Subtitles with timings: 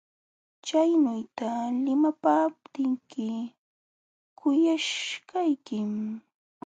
[0.65, 1.49] Chaynuyta
[1.85, 3.29] limapaamaptiyki
[4.39, 5.91] kuyaśhaykim.